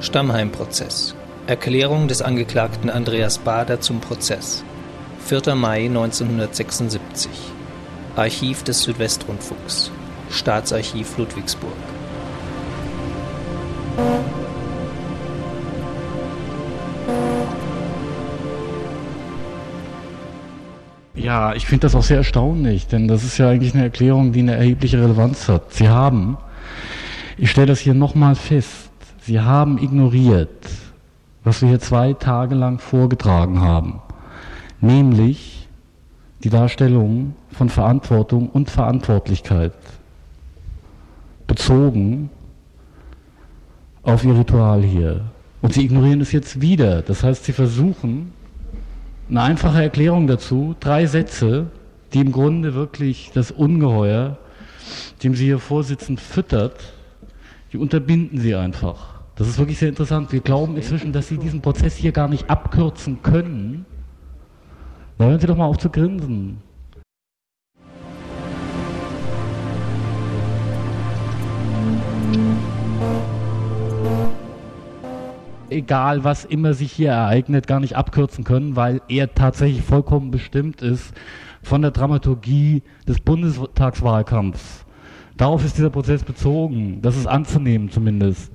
Stammheim-Prozess. 0.00 1.16
Erklärung 1.48 2.06
des 2.06 2.22
Angeklagten 2.22 2.88
Andreas 2.88 3.38
Bader 3.38 3.80
zum 3.80 4.00
Prozess. 4.00 4.62
4. 5.26 5.56
Mai 5.56 5.86
1976. 5.86 7.30
Archiv 8.14 8.62
des 8.62 8.82
Südwestrundfunks. 8.82 9.90
Staatsarchiv 10.30 11.18
Ludwigsburg. 11.18 11.72
Ja, 21.16 21.54
ich 21.54 21.66
finde 21.66 21.86
das 21.86 21.96
auch 21.96 22.04
sehr 22.04 22.18
erstaunlich, 22.18 22.86
denn 22.86 23.08
das 23.08 23.24
ist 23.24 23.36
ja 23.36 23.50
eigentlich 23.50 23.74
eine 23.74 23.82
Erklärung, 23.82 24.30
die 24.32 24.40
eine 24.40 24.54
erhebliche 24.54 25.02
Relevanz 25.02 25.48
hat. 25.48 25.72
Sie 25.74 25.88
haben, 25.88 26.38
ich 27.36 27.50
stelle 27.50 27.66
das 27.66 27.80
hier 27.80 27.94
nochmal 27.94 28.36
fest, 28.36 28.87
Sie 29.28 29.40
haben 29.40 29.76
ignoriert, 29.76 30.48
was 31.44 31.60
wir 31.60 31.68
hier 31.68 31.80
zwei 31.80 32.14
Tage 32.14 32.54
lang 32.54 32.78
vorgetragen 32.78 33.60
haben, 33.60 34.00
nämlich 34.80 35.68
die 36.42 36.48
Darstellung 36.48 37.34
von 37.52 37.68
Verantwortung 37.68 38.48
und 38.48 38.70
Verantwortlichkeit 38.70 39.74
bezogen 41.46 42.30
auf 44.02 44.24
Ihr 44.24 44.34
Ritual 44.34 44.82
hier. 44.82 45.26
Und 45.60 45.74
Sie 45.74 45.84
ignorieren 45.84 46.22
es 46.22 46.32
jetzt 46.32 46.62
wieder. 46.62 47.02
Das 47.02 47.22
heißt, 47.22 47.44
Sie 47.44 47.52
versuchen, 47.52 48.32
eine 49.28 49.42
einfache 49.42 49.82
Erklärung 49.82 50.26
dazu, 50.26 50.74
drei 50.80 51.04
Sätze, 51.04 51.66
die 52.14 52.20
im 52.20 52.32
Grunde 52.32 52.72
wirklich 52.72 53.30
das 53.34 53.50
Ungeheuer, 53.50 54.38
dem 55.22 55.34
Sie 55.34 55.44
hier 55.44 55.58
vorsitzen, 55.58 56.16
füttert, 56.16 56.94
die 57.74 57.76
unterbinden 57.76 58.40
Sie 58.40 58.54
einfach. 58.54 59.17
Das 59.38 59.46
ist 59.46 59.56
wirklich 59.56 59.78
sehr 59.78 59.88
interessant. 59.88 60.32
Wir 60.32 60.40
glauben 60.40 60.76
inzwischen, 60.76 61.12
dass 61.12 61.28
Sie 61.28 61.38
diesen 61.38 61.62
Prozess 61.62 61.94
hier 61.94 62.10
gar 62.10 62.26
nicht 62.26 62.50
abkürzen 62.50 63.22
können. 63.22 63.86
Da 65.16 65.26
hören 65.26 65.38
Sie 65.38 65.46
doch 65.46 65.56
mal 65.56 65.66
auf 65.66 65.78
zu 65.78 65.90
grinsen. 65.90 66.58
egal 75.70 76.24
was 76.24 76.44
immer 76.44 76.74
sich 76.74 76.90
hier 76.90 77.10
ereignet, 77.10 77.66
gar 77.66 77.78
nicht 77.78 77.94
abkürzen 77.94 78.42
können, 78.42 78.74
weil 78.74 79.00
er 79.06 79.34
tatsächlich 79.34 79.82
vollkommen 79.82 80.30
bestimmt 80.30 80.82
ist 80.82 81.14
von 81.62 81.82
der 81.82 81.90
Dramaturgie 81.90 82.82
des 83.06 83.20
Bundestagswahlkampfs. 83.20 84.84
Darauf 85.36 85.64
ist 85.64 85.76
dieser 85.76 85.90
Prozess 85.90 86.24
bezogen. 86.24 87.00
Das 87.02 87.16
ist 87.16 87.26
anzunehmen 87.26 87.90
zumindest. 87.90 88.50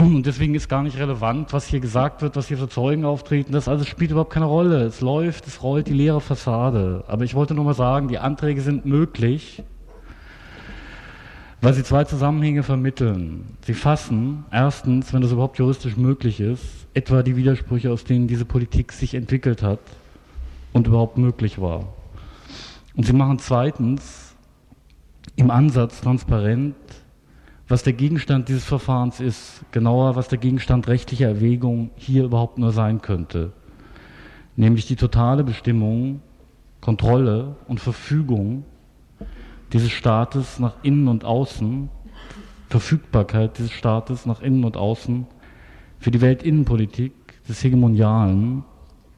Deswegen 0.00 0.54
ist 0.54 0.68
gar 0.68 0.82
nicht 0.82 0.98
relevant, 0.98 1.52
was 1.52 1.66
hier 1.66 1.80
gesagt 1.80 2.22
wird, 2.22 2.36
was 2.36 2.48
hier 2.48 2.58
für 2.58 2.68
Zeugen 2.68 3.04
auftreten. 3.04 3.52
Das 3.52 3.68
alles 3.68 3.86
spielt 3.86 4.10
überhaupt 4.10 4.32
keine 4.32 4.46
Rolle. 4.46 4.82
Es 4.82 5.00
läuft, 5.00 5.46
es 5.46 5.62
rollt 5.62 5.86
die 5.86 5.92
leere 5.92 6.20
Fassade. 6.20 7.04
Aber 7.06 7.24
ich 7.24 7.34
wollte 7.34 7.54
nur 7.54 7.64
mal 7.64 7.74
sagen, 7.74 8.08
die 8.08 8.18
Anträge 8.18 8.60
sind 8.60 8.86
möglich 8.86 9.62
weil 11.64 11.72
sie 11.72 11.82
zwei 11.82 12.04
Zusammenhänge 12.04 12.62
vermitteln. 12.62 13.56
Sie 13.64 13.72
fassen 13.72 14.44
erstens, 14.50 15.14
wenn 15.14 15.22
das 15.22 15.32
überhaupt 15.32 15.58
juristisch 15.58 15.96
möglich 15.96 16.38
ist, 16.38 16.62
etwa 16.92 17.22
die 17.22 17.36
Widersprüche, 17.36 17.90
aus 17.90 18.04
denen 18.04 18.28
diese 18.28 18.44
Politik 18.44 18.92
sich 18.92 19.14
entwickelt 19.14 19.62
hat 19.62 19.80
und 20.74 20.88
überhaupt 20.88 21.16
möglich 21.16 21.58
war. 21.58 21.94
Und 22.94 23.06
sie 23.06 23.14
machen 23.14 23.38
zweitens 23.38 24.34
im 25.36 25.50
Ansatz 25.50 26.02
transparent, 26.02 26.74
was 27.66 27.82
der 27.82 27.94
Gegenstand 27.94 28.48
dieses 28.48 28.64
Verfahrens 28.64 29.20
ist, 29.20 29.64
genauer, 29.72 30.16
was 30.16 30.28
der 30.28 30.38
Gegenstand 30.38 30.86
rechtlicher 30.86 31.28
Erwägung 31.28 31.90
hier 31.96 32.24
überhaupt 32.24 32.58
nur 32.58 32.72
sein 32.72 33.00
könnte. 33.00 33.52
Nämlich 34.56 34.86
die 34.86 34.96
totale 34.96 35.44
Bestimmung, 35.44 36.20
Kontrolle 36.80 37.56
und 37.66 37.80
Verfügung 37.80 38.64
dieses 39.72 39.90
Staates 39.90 40.58
nach 40.58 40.76
innen 40.82 41.08
und 41.08 41.24
außen, 41.24 41.88
Verfügbarkeit 42.68 43.56
dieses 43.58 43.72
Staates 43.72 44.26
nach 44.26 44.42
innen 44.42 44.64
und 44.64 44.76
außen 44.76 45.26
für 45.98 46.10
die 46.10 46.20
Weltinnenpolitik 46.20 47.12
des 47.48 47.64
Hegemonialen 47.64 48.62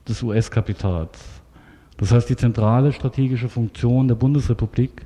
des 0.09 0.23
US-Kapitals. 0.23 1.19
Das 1.97 2.13
heißt, 2.13 2.29
die 2.31 2.37
zentrale 2.37 2.93
strategische 2.93 3.49
Funktion 3.49 4.07
der 4.07 4.15
Bundesrepublik 4.15 5.05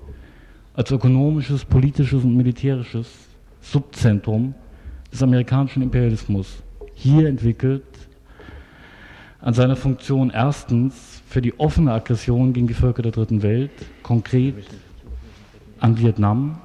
als 0.75 0.91
ökonomisches, 0.91 1.65
politisches 1.65 2.23
und 2.23 2.37
militärisches 2.37 3.30
Subzentrum 3.61 4.55
des 5.13 5.23
amerikanischen 5.23 5.83
Imperialismus 5.83 6.63
hier 6.95 7.29
entwickelt 7.29 7.85
an 9.41 9.55
seiner 9.55 9.77
Funktion 9.77 10.31
erstens 10.31 11.23
für 11.27 11.41
die 11.41 11.59
offene 11.59 11.93
Aggression 11.93 12.53
gegen 12.53 12.67
die 12.67 12.75
Völker 12.75 13.03
der 13.03 13.13
dritten 13.13 13.43
Welt, 13.43 13.71
konkret 14.03 14.67
an 15.79 15.99
Vietnam 15.99 16.59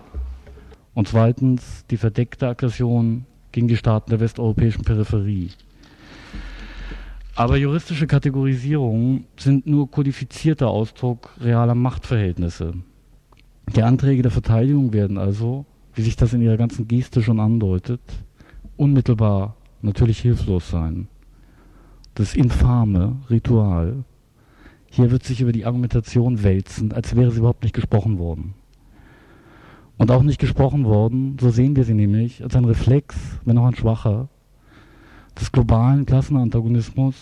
und 0.93 1.07
zweitens 1.07 1.85
die 1.89 1.97
verdeckte 1.97 2.47
Aggression 2.47 3.25
gegen 3.51 3.67
die 3.67 3.77
Staaten 3.77 4.09
der 4.09 4.19
westeuropäischen 4.19 4.83
Peripherie. 4.83 5.51
Aber 7.35 7.57
juristische 7.57 8.07
Kategorisierungen 8.07 9.25
sind 9.37 9.67
nur 9.67 9.91
kodifizierter 9.91 10.67
Ausdruck 10.69 11.33
realer 11.41 11.75
Machtverhältnisse. 11.75 12.73
Die 13.75 13.83
Anträge 13.83 14.21
der 14.21 14.31
Verteidigung 14.31 14.93
werden 14.93 15.17
also, 15.17 15.65
wie 15.95 16.01
sich 16.01 16.15
das 16.15 16.33
in 16.33 16.41
ihrer 16.41 16.57
ganzen 16.57 16.87
Geste 16.87 17.23
schon 17.23 17.39
andeutet, 17.39 18.01
unmittelbar 18.77 19.55
natürlich 19.81 20.19
hilflos 20.19 20.69
sein. 20.69 21.07
Das 22.13 22.35
infame 22.35 23.17
Ritual, 23.29 24.03
hier 24.89 25.11
wird 25.11 25.23
sich 25.23 25.41
über 25.41 25.51
die 25.51 25.65
Argumentation 25.65 26.43
wälzen, 26.43 26.91
als 26.91 27.15
wäre 27.15 27.31
sie 27.31 27.39
überhaupt 27.39 27.63
nicht 27.63 27.75
gesprochen 27.75 28.17
worden 28.19 28.53
und 29.97 30.11
auch 30.11 30.23
nicht 30.23 30.39
gesprochen 30.39 30.85
worden, 30.85 31.37
so 31.39 31.49
sehen 31.49 31.75
wir 31.75 31.83
sie 31.83 31.93
nämlich, 31.93 32.43
als 32.43 32.55
ein 32.55 32.65
Reflex, 32.65 33.15
wenn 33.45 33.57
auch 33.57 33.65
ein 33.65 33.75
schwacher, 33.75 34.27
des 35.39 35.51
globalen 35.51 36.05
Klassenantagonismus, 36.05 37.15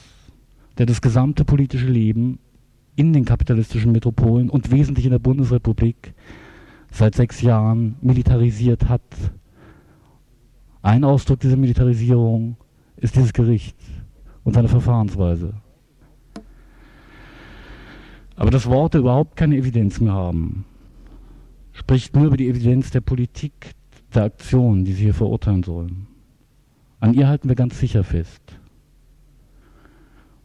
der 0.77 0.85
das 0.85 1.01
gesamte 1.01 1.45
politische 1.45 1.87
Leben 1.87 2.39
in 2.95 3.13
den 3.13 3.25
kapitalistischen 3.25 3.91
Metropolen 3.91 4.49
und 4.49 4.71
wesentlich 4.71 5.05
in 5.05 5.11
der 5.11 5.19
Bundesrepublik 5.19 6.13
seit 6.93 7.15
sechs 7.15 7.41
Jahren 7.41 7.95
militarisiert 8.01 8.87
hat. 8.87 9.01
Ein 10.83 11.03
Ausdruck 11.03 11.39
dieser 11.39 11.57
Militarisierung 11.57 12.55
ist 12.97 13.15
dieses 13.15 13.33
Gericht 13.33 13.77
und 14.43 14.53
seine 14.53 14.67
Verfahrensweise. 14.67 15.53
Aber 18.35 18.51
dass 18.51 18.67
Worte 18.67 18.99
überhaupt 18.99 19.35
keine 19.35 19.57
Evidenz 19.57 19.99
mehr 19.99 20.13
haben, 20.13 20.65
spricht 21.71 22.15
nur 22.15 22.25
über 22.25 22.37
die 22.37 22.47
Evidenz 22.47 22.91
der 22.91 23.01
Politik, 23.01 23.71
der 24.13 24.25
Aktion, 24.25 24.85
die 24.85 24.93
sie 24.93 25.05
hier 25.05 25.13
verurteilen 25.13 25.63
sollen. 25.63 26.07
An 26.99 27.15
ihr 27.15 27.27
halten 27.27 27.49
wir 27.49 27.55
ganz 27.55 27.79
sicher 27.79 28.03
fest. 28.03 28.41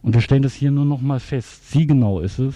Und 0.01 0.13
wir 0.15 0.21
stellen 0.21 0.41
das 0.41 0.55
hier 0.55 0.71
nur 0.71 0.85
noch 0.85 1.01
mal 1.01 1.19
fest. 1.19 1.69
Sie 1.69 1.85
genau 1.85 2.21
ist 2.21 2.39
es, 2.39 2.55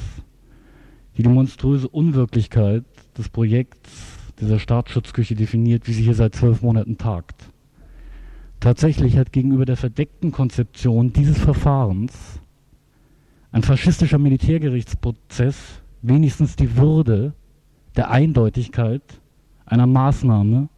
die 1.15 1.23
die 1.23 1.29
monströse 1.29 1.87
Unwirklichkeit 1.87 2.85
des 3.18 3.29
Projekts 3.29 3.91
dieser 4.40 4.59
Staatsschutzküche 4.59 5.35
definiert, 5.35 5.88
wie 5.88 5.94
sie 5.94 6.03
hier 6.03 6.16
seit 6.16 6.35
zwölf 6.35 6.62
Monaten 6.62 6.97
tagt. 6.97 7.50
Tatsächlich 8.59 9.18
hat 9.18 9.31
gegenüber 9.31 9.66
der 9.66 9.78
verdeckten 9.78 10.31
Konzeption 10.31 11.13
dieses 11.13 11.38
Verfahrens 11.38 12.40
ein 13.51 13.62
faschistischer 13.62 14.18
Militärgerichtsprozess 14.18 15.81
wenigstens 16.01 16.56
die 16.56 16.75
Würde 16.75 17.33
der 17.95 18.10
Eindeutigkeit 18.10 19.01
einer 19.66 19.86
Maßnahme, 19.86 20.69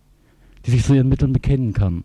die 0.65 0.71
sich 0.71 0.83
zu 0.83 0.93
ihren 0.93 1.09
Mitteln 1.09 1.31
bekennen 1.31 1.73
kann. 1.73 2.03